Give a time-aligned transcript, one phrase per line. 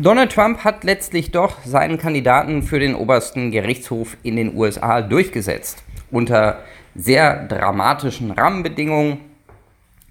[0.00, 5.82] Donald Trump hat letztlich doch seinen Kandidaten für den obersten Gerichtshof in den USA durchgesetzt.
[6.12, 6.62] Unter
[6.94, 9.18] sehr dramatischen Rahmenbedingungen.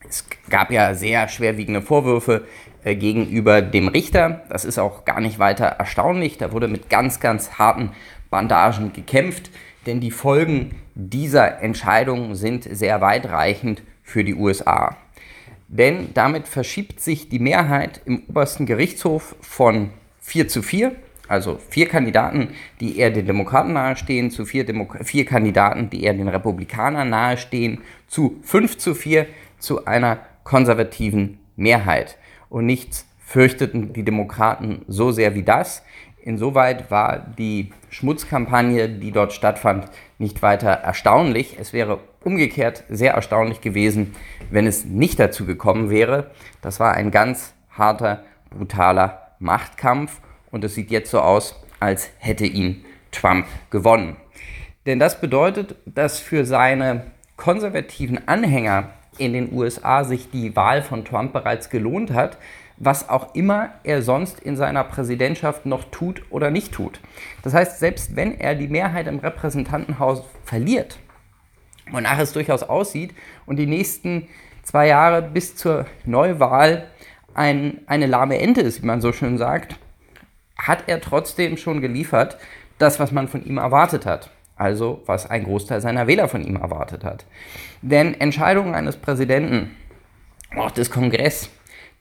[0.09, 2.45] Es gab ja sehr schwerwiegende Vorwürfe
[2.83, 4.41] äh, gegenüber dem Richter.
[4.49, 6.37] Das ist auch gar nicht weiter erstaunlich.
[6.37, 7.91] Da wurde mit ganz, ganz harten
[8.29, 9.51] Bandagen gekämpft,
[9.85, 14.97] denn die Folgen dieser Entscheidung sind sehr weitreichend für die USA
[15.67, 20.95] denn damit verschiebt sich die Mehrheit im obersten Gerichtshof von 4 zu 4,
[21.27, 26.13] also vier Kandidaten, die eher den Demokraten nahestehen, zu vier, Demo vier Kandidaten, die eher
[26.13, 29.27] den Republikanern nahestehen, zu 5 zu 4
[29.59, 32.17] zu einer konservativen Mehrheit.
[32.49, 35.83] Und nichts fürchteten die Demokraten so sehr wie das.
[36.21, 41.57] Insoweit war die Schmutzkampagne, die dort stattfand, nicht weiter erstaunlich.
[41.59, 44.13] Es wäre umgekehrt sehr erstaunlich gewesen,
[44.51, 46.31] wenn es nicht dazu gekommen wäre.
[46.61, 50.19] Das war ein ganz harter, brutaler Machtkampf
[50.51, 54.17] und es sieht jetzt so aus, als hätte ihn Trump gewonnen.
[54.85, 57.03] Denn das bedeutet, dass für seine
[57.37, 62.37] konservativen Anhänger in den USA sich die Wahl von Trump bereits gelohnt hat,
[62.75, 66.99] was auch immer er sonst in seiner Präsidentschaft noch tut oder nicht tut.
[67.41, 70.99] Das heißt, selbst wenn er die Mehrheit im Repräsentantenhaus verliert,
[71.91, 73.13] wonach es durchaus aussieht,
[73.45, 74.27] und die nächsten
[74.63, 76.87] zwei Jahre bis zur Neuwahl
[77.33, 79.75] ein, eine lahme Ente ist, wie man so schön sagt,
[80.57, 82.37] hat er trotzdem schon geliefert,
[82.77, 84.31] das, was man von ihm erwartet hat.
[84.55, 87.25] Also, was ein Großteil seiner Wähler von ihm erwartet hat.
[87.83, 89.75] Denn Entscheidungen eines Präsidenten,
[90.55, 91.51] auch des Kongresses,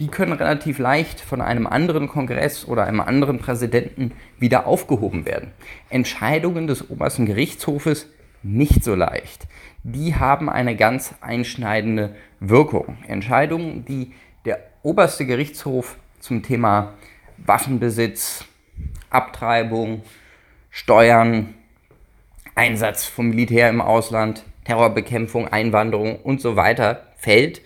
[0.00, 5.52] die können relativ leicht von einem anderen Kongress oder einem anderen Präsidenten wieder aufgehoben werden.
[5.88, 8.08] Entscheidungen des obersten Gerichtshofes
[8.46, 9.46] nicht so leicht.
[9.82, 12.98] Die haben eine ganz einschneidende Wirkung.
[13.06, 14.12] Entscheidungen, die
[14.44, 16.94] der oberste Gerichtshof zum Thema
[17.38, 18.44] Waffenbesitz,
[19.10, 20.02] Abtreibung,
[20.70, 21.54] Steuern,
[22.54, 27.60] Einsatz vom Militär im Ausland, Terrorbekämpfung, Einwanderung und so weiter fällt,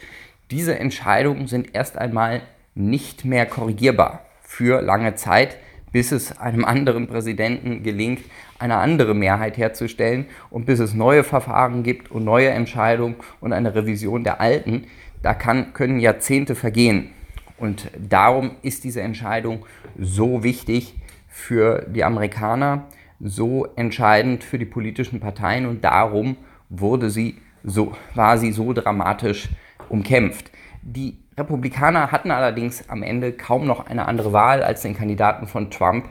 [0.51, 2.43] diese Entscheidungen sind erst einmal
[2.75, 5.57] nicht mehr korrigierbar für lange Zeit,
[5.93, 8.23] bis es einem anderen Präsidenten gelingt,
[8.59, 13.75] eine andere Mehrheit herzustellen und bis es neue Verfahren gibt und neue Entscheidungen und eine
[13.75, 14.85] Revision der alten.
[15.23, 17.11] Da kann, können Jahrzehnte vergehen.
[17.59, 19.67] Und darum ist diese Entscheidung
[19.99, 20.95] so wichtig
[21.29, 22.87] für die Amerikaner,
[23.21, 26.37] so entscheidend für die politischen Parteien und darum
[26.71, 29.49] wurde sie so, war sie so dramatisch
[29.91, 30.51] umkämpft.
[30.83, 35.71] Die Republikaner hatten allerdings am Ende kaum noch eine andere Wahl, als den Kandidaten von
[35.71, 36.09] Trump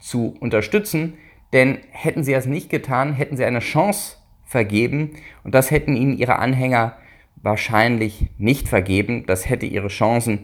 [0.00, 1.14] zu unterstützen.
[1.52, 5.10] Denn hätten sie es nicht getan, hätten sie eine Chance vergeben
[5.44, 6.96] und das hätten ihnen ihre Anhänger
[7.36, 9.24] wahrscheinlich nicht vergeben.
[9.26, 10.40] Das hätte ihre Chancen,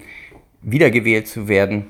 [0.61, 1.87] wiedergewählt zu werden,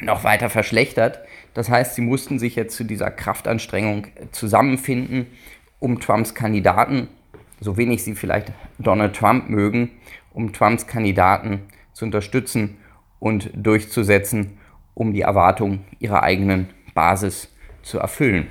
[0.00, 1.20] noch weiter verschlechtert.
[1.54, 5.26] Das heißt, sie mussten sich jetzt zu dieser Kraftanstrengung zusammenfinden,
[5.80, 7.08] um Trumps Kandidaten
[7.64, 9.90] so wenig sie vielleicht Donald Trump mögen,
[10.34, 11.62] um Trumps Kandidaten
[11.94, 12.76] zu unterstützen
[13.18, 14.58] und durchzusetzen,
[14.92, 17.48] um die Erwartungen ihrer eigenen Basis
[17.82, 18.48] zu erfüllen.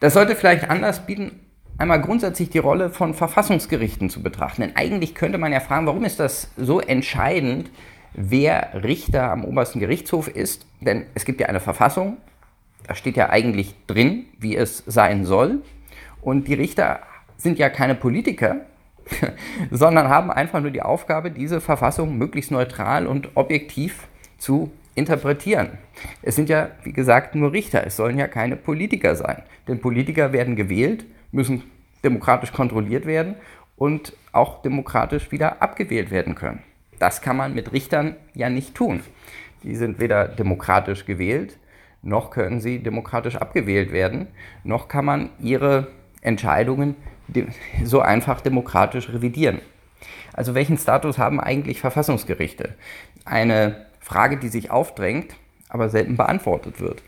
[0.00, 1.40] Das sollte vielleicht anders bieten,
[1.76, 4.62] einmal grundsätzlich die Rolle von Verfassungsgerichten zu betrachten.
[4.62, 7.70] Denn eigentlich könnte man ja fragen, warum ist das so entscheidend,
[8.14, 10.66] wer Richter am obersten Gerichtshof ist?
[10.80, 12.16] Denn es gibt ja eine Verfassung,
[12.86, 15.62] da steht ja eigentlich drin, wie es sein soll.
[16.22, 17.00] Und die Richter
[17.36, 18.62] sind ja keine Politiker,
[19.70, 25.78] sondern haben einfach nur die Aufgabe, diese Verfassung möglichst neutral und objektiv zu interpretieren.
[26.22, 27.86] Es sind ja, wie gesagt, nur Richter.
[27.86, 29.42] Es sollen ja keine Politiker sein.
[29.68, 31.62] Denn Politiker werden gewählt, müssen
[32.04, 33.36] demokratisch kontrolliert werden
[33.76, 36.62] und auch demokratisch wieder abgewählt werden können.
[36.98, 39.00] Das kann man mit Richtern ja nicht tun.
[39.62, 41.58] Die sind weder demokratisch gewählt,
[42.02, 44.28] noch können sie demokratisch abgewählt werden,
[44.64, 45.88] noch kann man ihre
[46.20, 46.96] Entscheidungen
[47.84, 49.60] so einfach demokratisch revidieren.
[50.32, 52.74] Also welchen Status haben eigentlich Verfassungsgerichte?
[53.24, 55.36] Eine Frage, die sich aufdrängt,
[55.68, 57.02] aber selten beantwortet wird.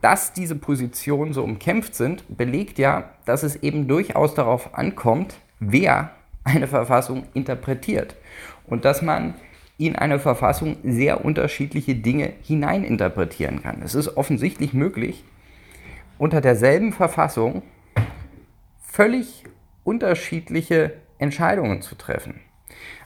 [0.00, 6.12] Dass diese Positionen so umkämpft sind, belegt ja, dass es eben durchaus darauf ankommt, wer
[6.44, 8.16] eine Verfassung interpretiert
[8.66, 9.34] und dass man
[9.76, 13.82] in eine Verfassung sehr unterschiedliche Dinge hineininterpretieren kann.
[13.82, 15.24] Es ist offensichtlich möglich,
[16.18, 17.62] unter derselben Verfassung
[18.90, 19.44] völlig
[19.84, 22.40] unterschiedliche Entscheidungen zu treffen.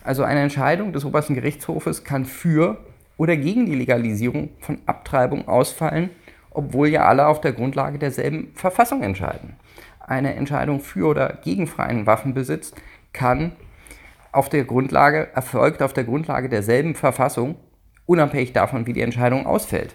[0.02, 2.78] Also eine Entscheidung des obersten Gerichtshofes kann für
[3.16, 6.10] oder gegen die Legalisierung von Abtreibung ausfallen,
[6.50, 9.56] obwohl ja alle auf der Grundlage derselben Verfassung entscheiden.
[10.00, 12.74] Eine Entscheidung für oder gegen freien Waffenbesitz
[13.12, 13.52] kann
[14.32, 17.56] auf der Grundlage, erfolgt auf der Grundlage derselben Verfassung,
[18.06, 19.94] unabhängig davon, wie die Entscheidung ausfällt.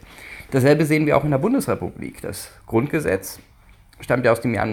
[0.52, 2.22] Dasselbe sehen wir auch in der Bundesrepublik.
[2.22, 3.40] Das Grundgesetz
[4.00, 4.66] stammt ja aus dem Jahr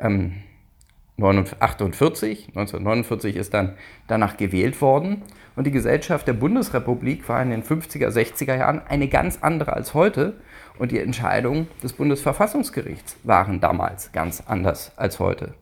[0.00, 2.48] 1948.
[2.48, 5.22] 1949 ist dann danach gewählt worden.
[5.56, 9.94] Und die Gesellschaft der Bundesrepublik war in den 50er, 60er Jahren eine ganz andere als
[9.94, 10.34] heute.
[10.78, 15.54] Und die Entscheidungen des Bundesverfassungsgerichts waren damals ganz anders als heute.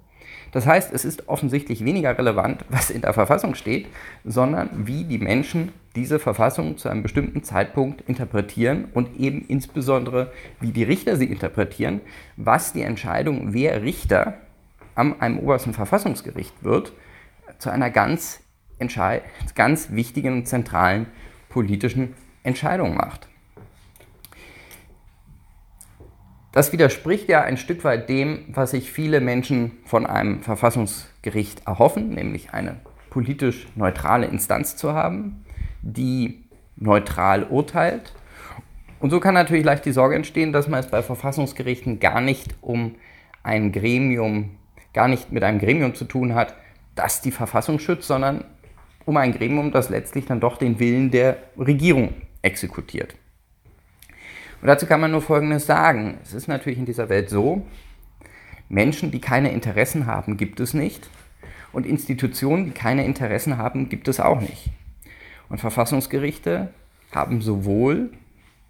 [0.53, 3.89] Das heißt, es ist offensichtlich weniger relevant, was in der Verfassung steht,
[4.25, 10.73] sondern wie die Menschen diese Verfassung zu einem bestimmten Zeitpunkt interpretieren und eben insbesondere, wie
[10.73, 12.01] die Richter sie interpretieren,
[12.37, 14.35] was die Entscheidung, wer Richter
[14.95, 16.93] am einem obersten Verfassungsgericht wird,
[17.59, 18.41] zu einer ganz,
[19.55, 21.07] ganz wichtigen und zentralen
[21.49, 23.29] politischen Entscheidung macht.
[26.57, 32.15] Das widerspricht ja ein Stück weit dem, was sich viele Menschen von einem Verfassungsgericht erhoffen,
[32.15, 32.81] nämlich eine
[33.11, 35.45] politisch neutrale Instanz zu haben,
[35.83, 38.15] die neutral urteilt.
[39.01, 42.55] Und so kann natürlich leicht die Sorge entstehen, dass man es bei Verfassungsgerichten gar nicht
[42.63, 42.95] um
[43.43, 44.57] ein Gremium,
[44.95, 46.55] gar nicht mit einem Gremium zu tun hat,
[46.95, 48.47] das die Verfassung schützt, sondern
[49.05, 53.15] um ein Gremium, das letztlich dann doch den Willen der Regierung exekutiert.
[54.67, 56.19] Und dazu kann man nur Folgendes sagen.
[56.25, 57.65] Es ist natürlich in dieser Welt so,
[58.69, 61.09] Menschen, die keine Interessen haben, gibt es nicht.
[61.73, 64.71] Und Institutionen, die keine Interessen haben, gibt es auch nicht.
[65.49, 66.75] Und Verfassungsgerichte
[67.15, 68.11] haben sowohl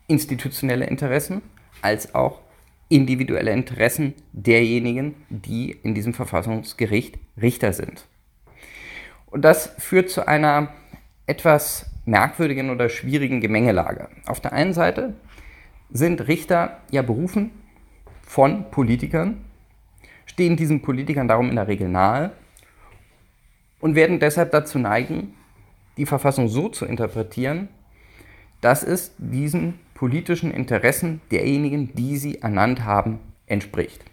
[0.06, 1.40] institutionelle Interessen
[1.80, 2.40] als auch
[2.90, 8.04] individuelle Interessen derjenigen, die in diesem Verfassungsgericht Richter sind.
[9.24, 10.74] Und das führt zu einer
[11.26, 14.10] etwas merkwürdigen oder schwierigen Gemengelage.
[14.26, 15.14] Auf der einen Seite
[15.90, 17.50] sind Richter ja berufen
[18.22, 19.44] von Politikern,
[20.26, 22.32] stehen diesen Politikern darum in der Regel nahe
[23.80, 25.34] und werden deshalb dazu neigen,
[25.96, 27.68] die Verfassung so zu interpretieren,
[28.60, 34.04] dass es diesen politischen Interessen derjenigen, die sie ernannt haben, entspricht.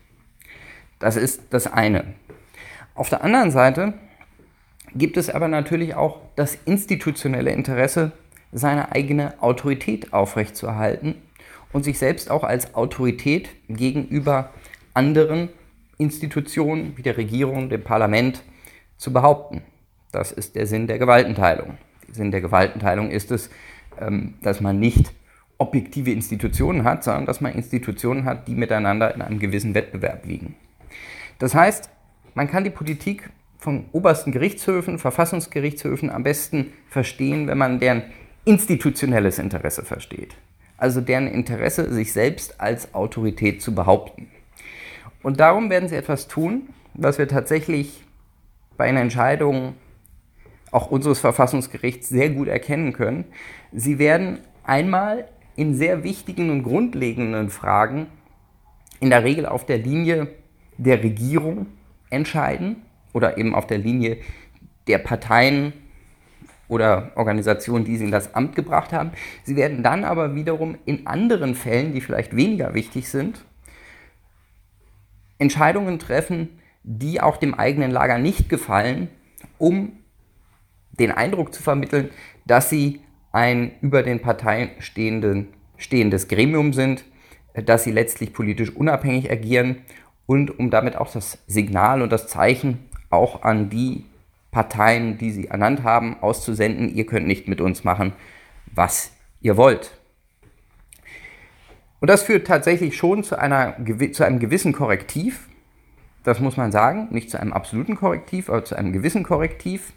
[0.99, 2.13] Das ist das eine.
[2.95, 3.95] Auf der anderen Seite
[4.95, 8.11] gibt es aber natürlich auch das institutionelle Interesse,
[8.51, 11.15] seine eigene Autorität aufrechtzuerhalten
[11.73, 14.51] und sich selbst auch als Autorität gegenüber
[14.93, 15.49] anderen
[15.97, 18.43] Institutionen wie der Regierung, dem Parlament
[18.97, 19.63] zu behaupten.
[20.11, 21.77] Das ist der Sinn der Gewaltenteilung.
[22.07, 23.49] Der Sinn der Gewaltenteilung ist es,
[23.99, 25.11] ähm, dass man nicht
[25.57, 30.55] objektive Institutionen hat, sondern dass man Institutionen hat, die miteinander in einem gewissen Wettbewerb liegen.
[31.39, 31.89] Das heißt,
[32.35, 38.03] man kann die Politik von obersten Gerichtshöfen, Verfassungsgerichtshöfen am besten verstehen, wenn man deren
[38.45, 40.35] institutionelles Interesse versteht
[40.77, 44.27] also deren Interesse, sich selbst als Autorität zu behaupten.
[45.21, 48.03] Und darum werden sie etwas tun, was wir tatsächlich
[48.77, 49.75] bei einer Entscheidung
[50.71, 53.25] auch unseres Verfassungsgerichts sehr gut erkennen können.
[53.71, 58.07] Sie werden einmal in sehr wichtigen und grundlegenden Fragen
[58.99, 60.27] in der Regel auf der Linie
[60.77, 61.67] der Regierung
[62.09, 62.77] entscheiden
[63.13, 64.17] oder eben auf der Linie
[64.87, 65.73] der Parteien
[66.67, 69.11] oder Organisationen, die sie in das Amt gebracht haben.
[69.43, 73.43] Sie werden dann aber wiederum in anderen Fällen, die vielleicht weniger wichtig sind,
[75.37, 79.09] Entscheidungen treffen, die auch dem eigenen Lager nicht gefallen,
[79.57, 79.93] um
[80.91, 82.09] den Eindruck zu vermitteln,
[82.45, 83.01] dass sie
[83.31, 87.03] ein über den Parteien stehendes Gremium sind,
[87.53, 89.77] dass sie letztlich politisch unabhängig agieren
[90.25, 92.79] und um damit auch das Signal und das Zeichen
[93.09, 94.05] auch an die
[94.53, 98.13] Parteien, die sie ernannt haben, auszusenden, ihr könnt nicht mit uns machen,
[98.67, 99.99] was ihr wollt.
[101.99, 103.75] Und das führt tatsächlich schon zu, einer,
[104.11, 105.49] zu einem gewissen Korrektiv.
[106.23, 109.93] Das muss man sagen, nicht zu einem absoluten Korrektiv, aber zu einem gewissen Korrektiv,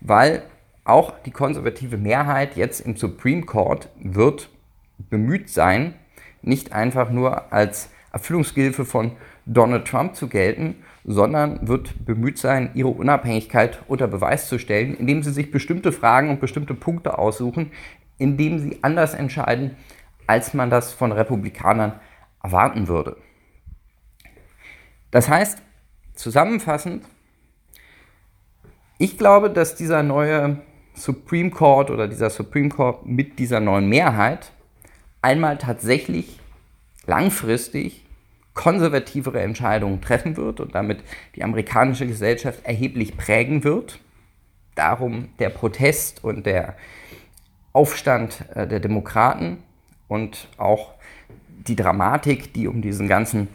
[0.00, 0.42] weil
[0.84, 4.50] auch die konservative Mehrheit jetzt im Supreme Court wird
[4.98, 5.94] bemüht sein,
[6.42, 9.12] nicht einfach nur als Erfüllungsgehilfe von
[9.46, 15.22] Donald Trump zu gelten, sondern wird bemüht sein, ihre Unabhängigkeit unter Beweis zu stellen, indem
[15.22, 17.72] sie sich bestimmte Fragen und bestimmte Punkte aussuchen,
[18.18, 19.76] indem sie anders entscheiden,
[20.26, 21.98] als man das von Republikanern
[22.42, 23.16] erwarten würde.
[25.10, 25.60] Das heißt,
[26.14, 27.04] zusammenfassend,
[28.98, 30.60] ich glaube, dass dieser neue
[30.94, 34.52] Supreme Court oder dieser Supreme Court mit dieser neuen Mehrheit
[35.22, 36.38] einmal tatsächlich
[37.06, 38.04] langfristig
[38.60, 41.02] konservativere Entscheidungen treffen wird und damit
[41.34, 44.00] die amerikanische Gesellschaft erheblich prägen wird.
[44.74, 46.74] Darum der Protest und der
[47.72, 49.62] Aufstand äh, der Demokraten
[50.08, 50.92] und auch
[51.48, 53.48] die Dramatik, die um diesen ganzen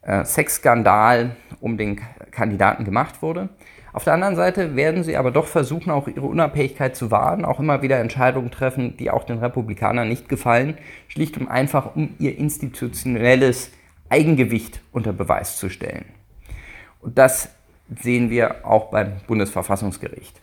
[0.00, 3.50] äh, Sexskandal um den Kandidaten gemacht wurde.
[3.92, 7.60] Auf der anderen Seite werden sie aber doch versuchen, auch ihre Unabhängigkeit zu wahren, auch
[7.60, 12.38] immer wieder Entscheidungen treffen, die auch den Republikanern nicht gefallen, schlicht und einfach, um ihr
[12.38, 13.70] institutionelles
[14.08, 16.04] Eigengewicht unter Beweis zu stellen.
[17.00, 17.50] Und das
[18.00, 20.40] sehen wir auch beim Bundesverfassungsgericht.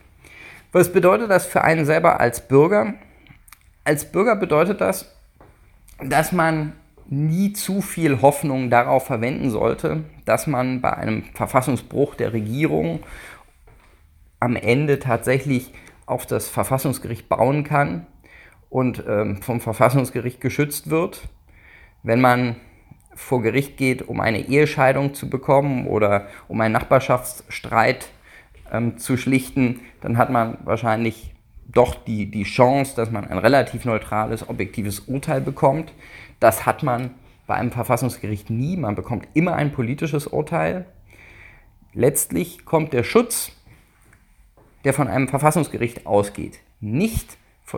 [0.71, 2.95] Was bedeutet das für einen selber als Bürger?
[3.83, 5.13] Als Bürger bedeutet das,
[6.01, 6.73] dass man
[7.09, 13.01] nie zu viel Hoffnung darauf verwenden sollte, dass man bei einem Verfassungsbruch der Regierung
[14.39, 15.73] am Ende tatsächlich
[16.05, 18.07] auf das Verfassungsgericht bauen kann
[18.69, 21.29] und ähm, vom Verfassungsgericht geschützt wird.
[22.01, 22.55] Wenn man
[23.15, 28.07] vor Gericht geht, um eine Ehescheidung zu bekommen oder um einen Nachbarschaftsstreit
[28.71, 31.33] ähm, zu schlichten, dann hat man wahrscheinlich
[31.67, 35.93] doch die, die Chance, dass man ein relativ neutrales, objektives Urteil bekommt.
[36.39, 37.11] Das hat man
[37.47, 38.77] bei einem Verfassungsgericht nie.
[38.77, 40.85] Man bekommt immer ein politisches Urteil.
[41.93, 43.51] Letztlich kommt der Schutz,
[44.83, 47.37] der von einem Verfassungsgericht ausgeht, nicht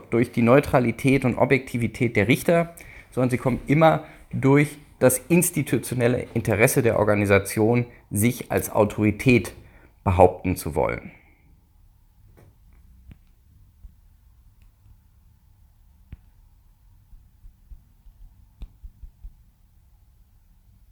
[0.10, 2.74] durch die Neutralität und Objektivität der Richter,
[3.12, 9.54] sondern sie kommt immer durch das institutionelle Interesse der Organisation, sich als Autorität
[10.04, 11.12] behaupten zu wollen.